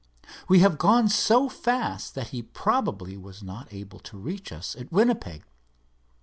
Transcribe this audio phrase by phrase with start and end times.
[0.49, 4.91] We have gone so fast that he probably was not able to reach us at
[4.91, 5.43] Winnipeg.